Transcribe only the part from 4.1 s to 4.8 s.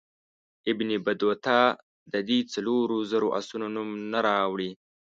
نه راوړي.